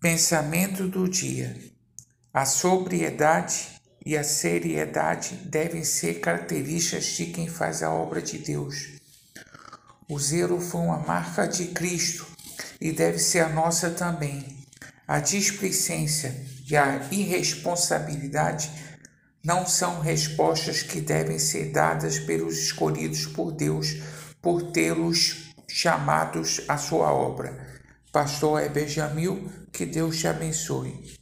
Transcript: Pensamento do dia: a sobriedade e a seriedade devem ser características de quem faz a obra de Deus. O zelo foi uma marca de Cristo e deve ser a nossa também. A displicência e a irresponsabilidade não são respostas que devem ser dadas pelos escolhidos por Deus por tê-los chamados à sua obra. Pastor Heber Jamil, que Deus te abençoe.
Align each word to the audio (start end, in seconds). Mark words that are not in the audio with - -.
Pensamento 0.00 0.88
do 0.88 1.06
dia: 1.06 1.54
a 2.32 2.46
sobriedade 2.46 3.68
e 4.04 4.16
a 4.16 4.24
seriedade 4.24 5.34
devem 5.44 5.84
ser 5.84 6.20
características 6.20 7.04
de 7.04 7.26
quem 7.26 7.46
faz 7.46 7.82
a 7.82 7.90
obra 7.92 8.22
de 8.22 8.38
Deus. 8.38 8.92
O 10.08 10.18
zelo 10.18 10.58
foi 10.58 10.80
uma 10.80 11.00
marca 11.00 11.46
de 11.46 11.66
Cristo 11.66 12.26
e 12.80 12.92
deve 12.92 13.18
ser 13.18 13.40
a 13.40 13.50
nossa 13.50 13.90
também. 13.90 14.64
A 15.06 15.20
displicência 15.20 16.34
e 16.66 16.74
a 16.74 17.06
irresponsabilidade 17.10 18.70
não 19.44 19.66
são 19.66 20.00
respostas 20.00 20.82
que 20.82 21.02
devem 21.02 21.38
ser 21.38 21.72
dadas 21.72 22.18
pelos 22.18 22.56
escolhidos 22.56 23.26
por 23.26 23.52
Deus 23.52 23.96
por 24.40 24.72
tê-los 24.72 25.52
chamados 25.68 26.62
à 26.68 26.78
sua 26.78 27.12
obra. 27.12 27.79
Pastor 28.12 28.60
Heber 28.60 28.88
Jamil, 28.88 29.68
que 29.72 29.86
Deus 29.86 30.18
te 30.18 30.26
abençoe. 30.26 31.19